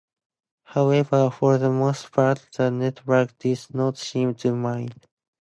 However, 0.63 1.29
for 1.29 1.59
the 1.59 1.69
most 1.69 2.11
part 2.11 2.47
the 2.57 2.71
networks 2.71 3.35
did 3.37 3.67
not 3.75 3.99
seem 3.99 4.33
to 4.33 4.55
mind. 4.55 5.05